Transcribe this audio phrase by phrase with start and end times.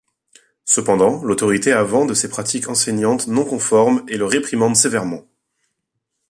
[0.65, 5.27] Cependant, l'autorité a vent de ses pratiques enseignantes non conformes et le réprimande sévèrement.